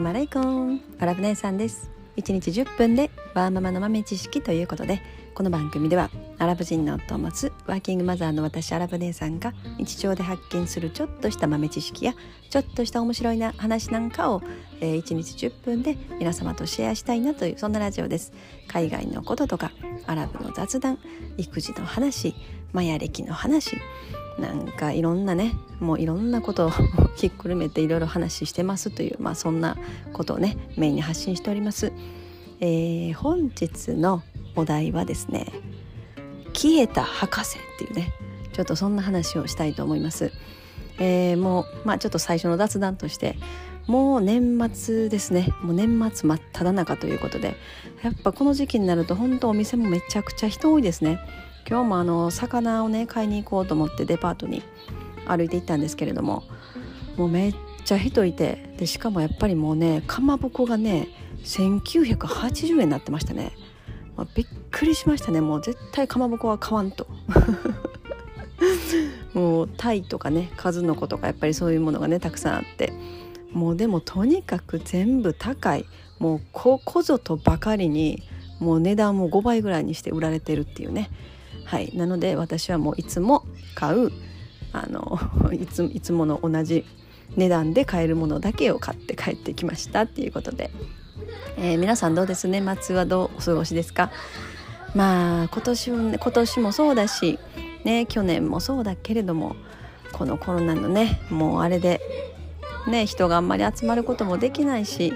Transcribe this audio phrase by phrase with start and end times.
[0.00, 1.90] ラマレイコンアラブ姉さんです。
[2.16, 5.02] 1日10分でワーママの豆知識ということで
[5.34, 6.08] この番組では
[6.38, 12.14] アラブ人の夫を持つワーキングマザーの私アラブ姉さんが日常で発見するちょっとした豆知識や
[12.48, 14.42] ちょっとした面白いな話なんかを、
[14.80, 18.32] えー、1日10分で皆様とシェアしたいなというそんなラジオです。
[18.68, 19.70] 海外のこととか
[20.06, 20.98] アラブの雑談
[21.36, 22.34] 育児の話
[22.72, 23.76] マヤ歴の話
[24.38, 26.70] なんかいろんなねもういろんなことを
[27.16, 29.76] ひっくるめていろいろ話してますという、まあ、そんな
[30.12, 31.92] ことをねメインに発信しております。
[32.62, 34.22] えー、本日の
[34.54, 35.46] お題はですね
[36.52, 38.12] 「消えた博士」っていうね
[38.52, 40.30] ちょっとそんな話をしたいと思います。
[40.98, 43.36] えー、もう、まあ、ちょっと最初の雑談として
[43.86, 47.56] もう年末ですねもう年末真っ只中ということで
[48.02, 51.18] やっぱこの時期になると本当お店もめちゃくちゃ人多いですね。
[51.68, 54.62] 今日もあの魚をね買いに行こうと思ってデパートに
[55.26, 56.44] 歩いて行ったんですけれども
[57.16, 61.08] もうめっちゃ人いてでしかもやっぱりもうねかまぼこがね
[61.44, 63.52] 1980円になってましたね、
[64.16, 65.40] まあ、びっくりしましたね。
[65.40, 67.06] もう絶対かまぼこは買わんと。
[69.32, 72.92] もうタイとかね数の子とかやっぱりそういうものがねたくさんあって。
[73.52, 75.86] もうでもとにかく全部高い。
[76.18, 78.22] もうここぞとばかりに
[78.60, 81.10] もう値段も5倍ぐらいにして売られてるっていうね。
[81.70, 81.92] はい。
[81.94, 83.44] なので私はもういつも
[83.76, 84.10] 買う
[84.72, 85.20] あの
[85.54, 86.84] いついつもの同じ
[87.36, 90.72] 値段で買えるものだけを買って帰ってきましたっていうことで、
[91.56, 94.10] えー、皆さんどうです年末はどうお過ごしですか？
[94.96, 97.38] まあ今年も、今年もそうだし
[97.84, 99.54] ね去年もそうだけれども
[100.10, 102.00] このコロナのねもうあれで
[102.88, 105.12] ね人があんまり集まることもできないし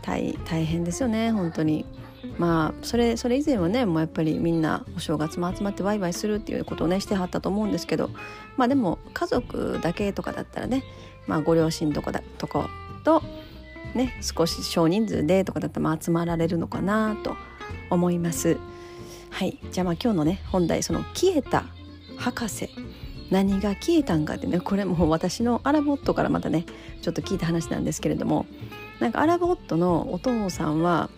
[0.00, 1.84] 大変ですよね本当に。
[2.38, 8.10] まあそれそれ以前はねもうやっぱりみんなお正月も集まってワイワイするっていうことをねしてはったと思うんですけど
[8.56, 10.84] まあでも家族だけとかだったらね、
[11.26, 12.64] まあ、ご両親とかだとこ
[13.04, 13.22] と
[13.94, 17.36] ね少し少人数でとかだったらまあ集まられるのかなと
[17.90, 18.58] 思います。
[19.30, 21.64] はいじゃあまあ今日のね本題その消えた
[22.16, 22.70] 博士
[23.30, 26.66] 何が消えたんかってねこれも私のアラボットからまたね
[27.02, 28.46] ちょっと聞いた話なんですけれども
[29.00, 31.10] なんかアラボットのお父さんは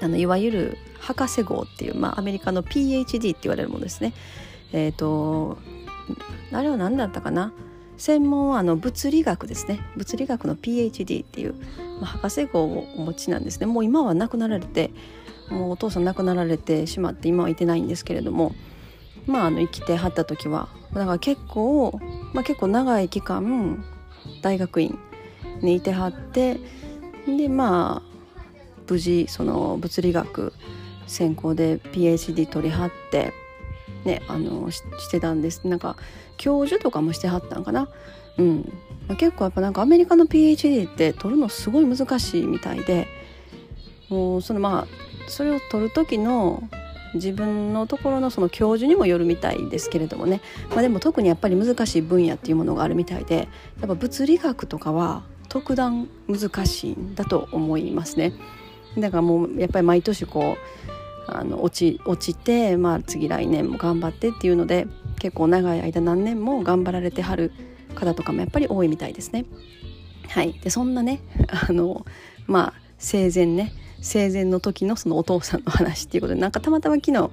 [0.00, 4.12] あのいわゆる博士号っていう、まあ、アメリカの PhD って言われるものですね。
[4.72, 5.58] えっ、ー、と
[6.52, 7.52] あれは何だったかな？
[7.96, 9.80] 専門はあの物理学ですね。
[9.96, 11.54] 物理学の PhD っていう、
[12.00, 13.66] まあ、博士号をお持ちなんですね。
[13.66, 14.90] もう今は亡くなられて
[15.50, 18.54] もうお父さん亡くなられてしまって今はいてないんですけれども
[19.26, 22.00] まああの生きてはった時はだから結構、
[22.32, 23.84] まあ、結構長い期間
[24.42, 24.98] 大学院
[25.60, 26.58] にいてはって
[27.26, 28.09] でまあ
[28.90, 30.52] 無事その物理学
[31.06, 33.32] 専攻で PhD 取りはって
[34.04, 35.66] ねあのしてたんです。
[35.66, 35.96] なんか
[36.36, 37.88] 教授とかもしてはったんかな。
[38.38, 38.72] うん、
[39.08, 43.08] まあ、結構やっぱなんかアメリカの PhD って取るのすごい難しいみたいで
[44.08, 46.62] もうそのまあそれを取る時の
[47.14, 50.40] 自分のところのその教授にもよるみたいですけれどもね、
[50.70, 53.48] まあ、でも特にやっぱり難しい分野っていうものがあるみたいで
[53.80, 58.32] やっぱ物理学とかは特段難しいんだと思いますね。
[58.98, 60.56] だからもうやっぱり毎年こ
[61.28, 64.86] うあの落ち落ちて、まあ、次来年も頑張ってっていうので
[65.18, 67.52] 結構長い間何年も頑張られてはる
[67.94, 69.44] 方とかもやっぱり多いみたいですね。
[70.28, 71.20] はい、でそんなね
[71.68, 72.04] あの
[72.46, 77.30] まあ生前ね生前の時のそのお父さんの話っていうことでなんかたまたま昨日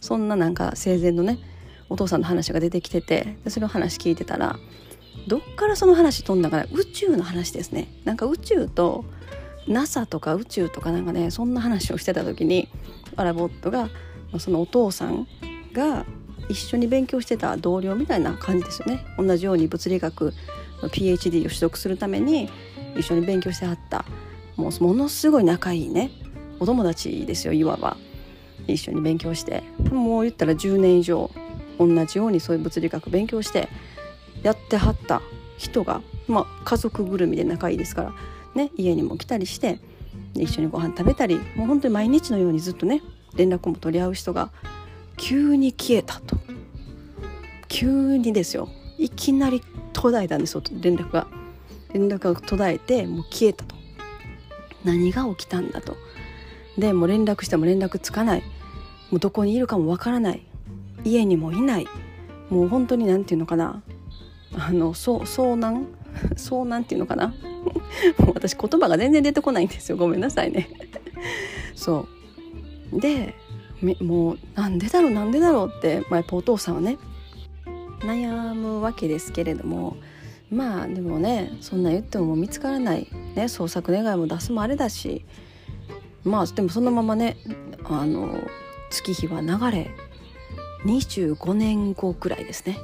[0.00, 1.38] そんななんか生前のね
[1.88, 4.58] お父さんの話が出てきててでその話聞いてたら
[5.26, 9.04] どっからその話飛んだかな宇宙の話ですねなんか宇宙と
[9.68, 12.68] NASA とか宇宙とかなんかねそんな話をしてた時に
[13.16, 13.90] アラボットが
[14.38, 15.26] そのお父さん
[15.72, 16.04] が
[16.48, 19.04] 一緒に勉強してた同僚みたいな感じですよね。
[19.18, 20.32] 同じように物理学
[20.82, 22.48] の PhD を取得するために
[22.96, 24.04] 一緒に勉強してはった。
[24.56, 26.10] もうものすごい仲いいね。
[26.58, 27.96] お友達ですよいわば。
[28.66, 29.62] 一緒に勉強して。
[29.90, 31.30] もう言ったら10年以上
[31.78, 33.68] 同じようにそういう物理学勉強して
[34.42, 35.22] やってはった
[35.56, 38.14] 人が、まあ、家族ぐるみで仲いいですから
[38.58, 39.78] ね、家にも来たりして
[40.34, 43.02] 一緒にご飯食べたりもう本当に毎日のようにずっとね
[43.36, 44.50] 連絡も取り合う人が
[45.16, 46.36] 急に消えたと。
[47.68, 48.68] 急にですよ。
[48.98, 49.62] いきなり
[49.92, 51.26] 途絶えたんですよ連絡が。
[51.92, 53.76] 連絡が途絶えてもう消えたと。
[54.84, 55.96] 何が起きたんだと。
[56.78, 58.42] でもう連絡しても連絡つかない。
[59.10, 60.42] もうどこにいるかもわからない。
[61.04, 61.86] 家にもいない。
[62.50, 63.82] もう本当に何て言うのかな。
[64.56, 65.86] あのそう遭難？
[66.36, 67.34] 遭難っていうのかな。
[68.18, 69.96] も う私言葉が全然出てこないんですよ。
[69.96, 70.68] ごめんなさいね。
[71.74, 72.06] そ
[72.92, 73.00] う。
[73.00, 73.34] で
[74.00, 76.98] もうなんでだろうなんでだろうって、まあ、やっぱお父さんはね
[78.00, 79.96] 悩むわけですけれども
[80.50, 85.24] まあでもねそんな言っても見つからない、ね、捜索願いも出すもあれだし
[86.24, 87.36] まあでもそのままね
[87.84, 88.40] あの
[88.90, 89.90] 月日は流れ
[90.84, 92.78] 25年後くらいですね。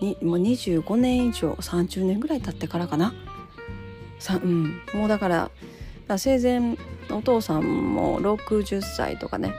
[0.00, 3.14] にもう25年以上30年ぐらい経ってからかな。
[4.22, 5.50] さ、うん、もうだから
[6.16, 6.76] 生前
[7.10, 9.54] お父さんも60歳とかね。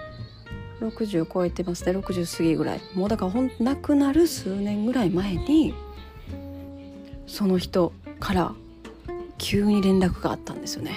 [0.80, 1.98] 60超えてますね。
[1.98, 2.82] 60過ぎぐらい。
[2.94, 5.74] もうだからほん亡くなる数年ぐらい前に
[7.26, 8.54] その人から
[9.38, 10.92] 急に連絡があったんですよね。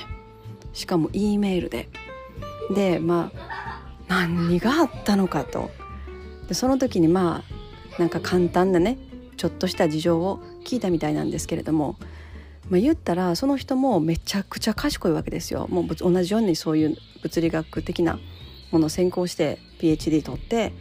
[0.72, 1.88] しかも E メールで。
[2.74, 5.70] でまあ何があったのかと。
[6.48, 7.44] でその時にま
[7.98, 8.98] あなんか簡単なね
[9.36, 11.96] ちょっとした事情を聞いたみたいなんですけれども、
[12.68, 15.68] まあ、言ったらその人もめちゃくちゃ賢いわけですよ。
[15.68, 18.18] もう同じようにそういう物理学的な
[18.72, 20.72] ものを専攻して PhD 取って。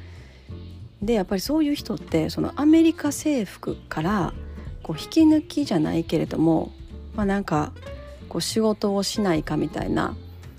[1.02, 4.34] でやっぱりそういう人ってそのアメリカ政府から
[4.82, 6.72] こう引き抜きじゃないけれども
[7.16, 7.74] まあなんか
[8.30, 10.16] こう仕事をしないかみたいな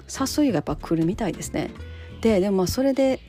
[0.09, 1.71] 誘いがやっぱ来るみたいですね。
[2.21, 3.21] ででもまあそれで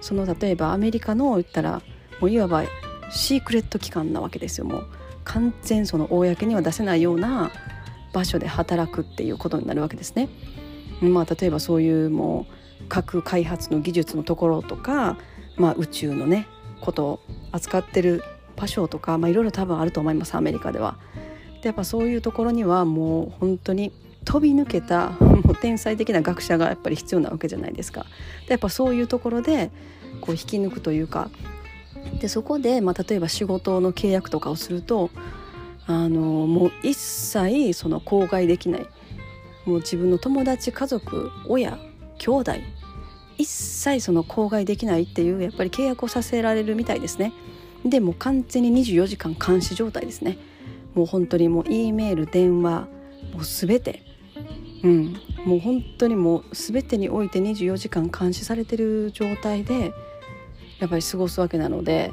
[0.00, 1.82] その例えばアメリカの言ったら
[2.20, 2.64] もういわば
[3.10, 4.86] シークレット機関なわけですよもう。
[5.24, 7.50] 完全その公には出せないような
[8.12, 10.28] 場所で働くっていうことになるわけですね。
[11.00, 12.46] まあ、例えばそういうも
[12.80, 15.16] う核開発の技術のところとか、
[15.56, 16.46] まあ、宇宙のね
[16.80, 17.20] ことを
[17.50, 18.22] 扱ってる
[18.56, 20.96] 場所とか、まあ、いろいろ多分あると思いますアメリカでは。
[21.62, 23.92] でやっぱそういうところにはもう本当に
[24.24, 28.06] 飛び抜けたもう天才的な学者がやっぱり必要なわけじゃないですか。
[28.46, 29.70] でやっぱそういうところで
[30.20, 31.30] こう引き抜くというか
[32.20, 35.10] でそこで、まあ、例えば仕事の契約とかをすると
[35.86, 38.86] あのもう一切その口外できない。
[39.64, 41.78] もう自分の友達家族親
[42.18, 42.52] 兄弟
[43.38, 47.32] 一切その口外できないっていうやっぱり契約をさせられるみたいですね。
[47.84, 50.38] でも完全に24時間監視状態ですね。
[50.94, 52.88] もう本当にもう E メール電話
[53.32, 54.02] もう全て。
[54.84, 55.16] うん。
[55.44, 59.92] もう本当にもう全てにおいて24時間監視されてる状態で
[60.82, 62.12] やっぱり過ごすわけなので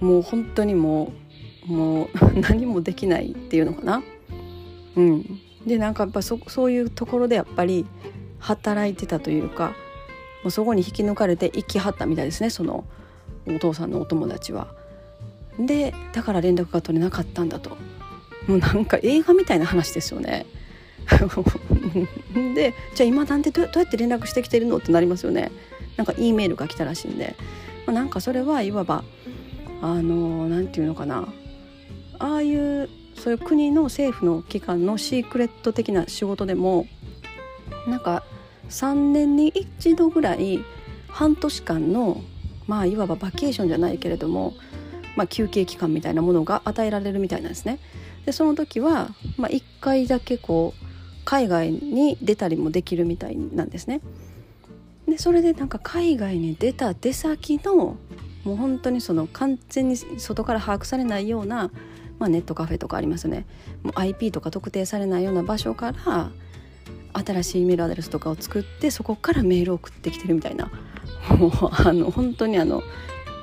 [0.00, 1.12] もう本当にも
[1.68, 2.08] うもう
[2.40, 4.02] 何もできないっていうのかな。
[4.96, 7.86] うん、でなんかやっぱそそういうところでやっぱり
[8.40, 9.68] 働いてたというか
[10.42, 12.84] もうそこに引き抜かれて生きはったみたいですねその
[13.46, 14.66] お父さんのお友達は。
[15.60, 17.76] でだから連絡が取れなかったんだと
[18.48, 20.46] もうなんか映画みたいな話ですよね。
[22.54, 25.52] でじゃあ今なんでどうやって連絡してきてるのってなりますよね。
[25.96, 27.36] なんか E メールが来たらしいんで
[27.88, 29.02] まあ、なんかそれはいわば
[29.80, 31.26] あの何て言うのかな
[32.18, 36.86] ああいうそういう国の政府の機関のシークレット的な仕事でも
[37.86, 38.24] なんか
[38.68, 40.62] 3年に1度ぐらい
[41.08, 42.20] 半年間の
[42.66, 44.52] まあいわばバケーションじゃないけれども、
[45.16, 47.78] まあ、休憩期間みたいなものが与えられるみたいなんですね。
[48.26, 50.84] でその時は、まあ、1回だけこう
[51.24, 54.02] 海外に出たりもできるみたいなんですね。
[55.18, 57.96] それでなんか海外に出た出先の
[58.44, 61.72] もう本当にその完全に外から把握されないような、
[62.20, 63.44] まあ、ネットカフェとかありますよね。
[63.82, 66.30] もう IP とか特定されないような場所から
[67.12, 70.70] 新しいメールアドレスとかを作ってそこからメールを送ってきてるみたいな。
[71.36, 72.82] もうあの本当にあの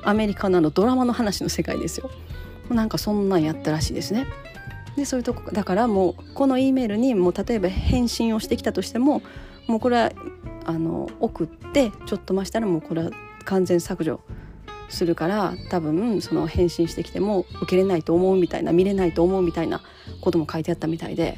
[0.04, 2.10] アメリカのあのドラマの話の世界ですよ。
[2.70, 4.28] なんかそんなんやったらしいですね。
[4.96, 9.22] でそういうとこだからもうこの E メールにもう例えば返信をしてきたとしても
[9.68, 10.12] もうこれは
[10.66, 13.12] あの送ってちょっと増したらもうこれは
[13.46, 14.20] 完全削除
[14.90, 19.82] するから多分その返信してきても受けれないと思うみたいな見れないと思うみたいな
[20.22, 21.38] ことも書いてあったみたいで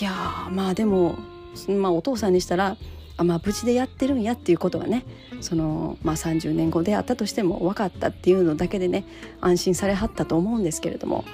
[0.00, 0.12] いや
[0.50, 1.16] まあでも、
[1.68, 2.76] まあ、お父さんにしたら
[3.16, 5.04] あまあ無事でやってるんやっていうことがね
[5.40, 9.04] その、まあ、30年後であったとしても分かったっていうのだけでね
[9.40, 11.24] 安心されはったと思うんですけれども、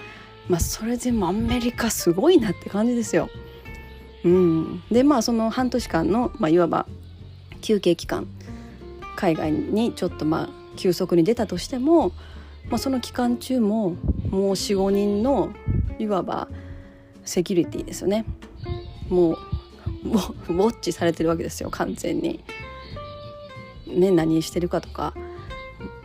[0.48, 3.28] まあ、それでもアメリカすごいなって感じですよ。
[4.24, 6.86] うん、でまあその半年間の、まあ、いわば
[7.60, 8.26] 休憩期間
[9.16, 12.10] 海外にちょっとまあ休息に出たとしても、
[12.68, 13.96] まあ、その期間中もも
[14.30, 15.52] う45人の
[15.98, 16.48] いわば
[17.24, 18.24] セキュリティですよね
[19.08, 19.38] もう
[20.04, 22.42] ウォッチされてるわけですよ完全に。
[23.86, 25.12] ね何してるかとか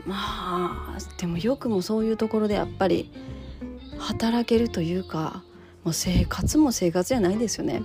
[0.06, 3.12] まあでもよくもそういうところでやっぱり
[3.98, 5.44] 働けるというか
[5.84, 7.82] もう生活も生活じゃないですよね。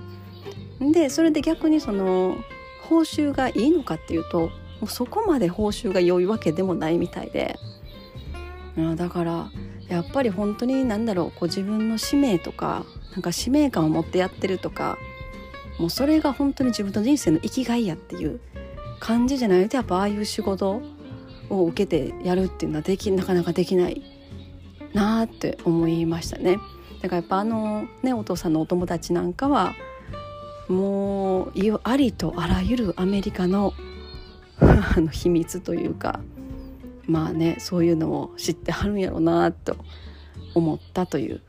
[0.90, 2.36] でそれで逆にその
[2.88, 4.50] 報酬がいいのかっていうとも
[4.82, 7.56] うそこまで報酬が良いわけでもないみたいで
[8.96, 9.50] だから
[9.88, 14.96] やっぱり本当に何だろうこう自分の使命とかなんか使命感を持ってやってるとか
[15.78, 18.40] もうそれが本当に自分の人生の生きがいやっていう
[18.98, 20.80] 感じじゃないとやっぱああいう仕事
[21.50, 24.02] を受けてやるっていうのはできなかなかできない
[24.94, 26.58] なーって思いましたね。
[27.02, 29.74] だからやっぱあのねお父さんのお友達なんかは
[30.68, 31.52] もう
[31.84, 33.74] ありとあらゆるアメリカの
[35.10, 36.20] 秘密というか
[37.06, 39.76] まあねそういうのを知ってはるんやろうなと
[40.54, 41.40] 思ったという。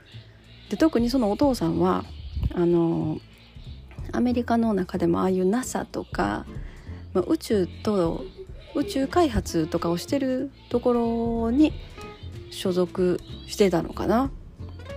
[0.69, 2.03] で特にそのお父さんは
[2.53, 3.19] あの
[4.11, 6.45] アメリカの中でもああいう NASA とか、
[7.13, 8.25] まあ、宇宙と
[8.75, 10.93] 宇宙開発とかをしてるとこ
[11.45, 11.73] ろに
[12.49, 14.31] 所属してたのかな、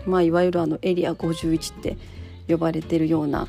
[0.07, 1.99] まあ、いわゆるあのエリア51って
[2.49, 3.49] 呼ばれてるような、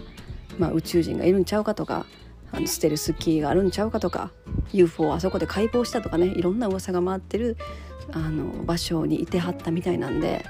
[0.58, 2.06] まあ、宇宙人がいるんちゃうかとか
[2.52, 4.32] あのステルスキーがあるんちゃうかとか
[4.72, 7.58] UFO をあそこで解剖したとかねいろんな噂が回ってる
[8.12, 10.46] あの場所にいてはったみたいなんで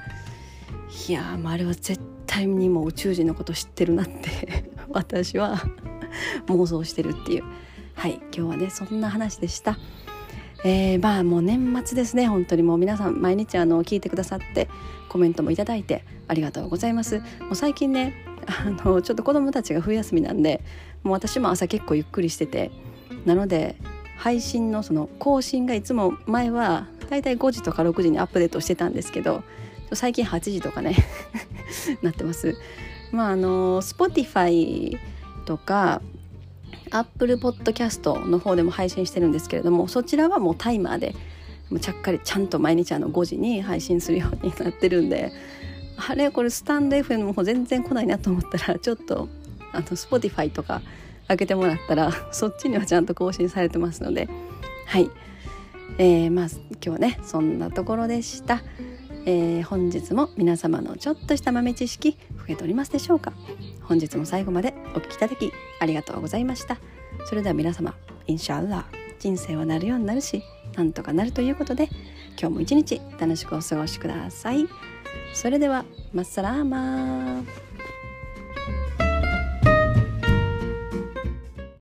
[1.07, 5.57] いや、あ、れは絶対にも宇宙人のこと知ってるなって 私は
[6.47, 7.43] 妄想してるっていう
[7.95, 9.77] はい今日はねそんな話でした。
[10.63, 14.67] えー、まあもう年末ですね本当にもう皆さん毎日あの聞いてくださって
[15.07, 17.19] コメントもいただいてありがとうございます。
[17.19, 18.13] もう最近ね
[18.45, 20.61] あのちょっと子供たちが冬休みなんで
[21.03, 22.71] もう私も朝結構ゆっくりしてて
[23.25, 23.75] なので
[24.17, 29.43] 配信のその更新がいつも前はだいたい5時とか6時にアップデートしてたんですけど
[29.93, 30.95] 最近8時とかね
[32.01, 32.57] なってます。
[33.11, 34.97] まああの Spotify
[35.45, 36.01] とか
[36.91, 41.15] Apple Podcast の方でも配信してるんですけれどもそちらはもうタイマーで
[41.81, 45.31] ちゃっかりちゃんと毎日あの5時に配信するようになってるんで
[45.97, 49.27] あれこれスタンド FM の方全然来ないなと思ったらちょっと
[49.73, 50.81] あの Spotify とか
[51.27, 54.29] 開けてもらったらそっちにはちゃんと更新されてますので
[54.85, 55.09] はい、
[55.97, 58.61] えー、まあ今日はねそんなところでした。
[59.29, 63.33] えー、本日も皆様のちょっとした豆知識増えておりますでしょうか？
[63.87, 66.77] 本日も最後までお聞きいただきありがとうございました。
[67.25, 67.95] それでは皆様
[68.27, 68.85] インシャアラ
[69.19, 70.43] 人生はなるようになるし
[70.75, 71.89] なんとかなるということで
[72.39, 74.67] 今日も一日楽しくお過ごしください。
[75.33, 77.66] それではマッサラーマー。